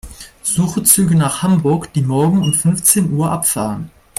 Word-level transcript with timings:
Suche 0.41 0.81
Züge 0.81 1.13
nach 1.15 1.43
Hamburg, 1.43 1.93
die 1.93 2.01
morgen 2.01 2.41
um 2.41 2.55
fünfzehn 2.55 3.13
Uhr 3.13 3.31
abfahren. 3.31 3.91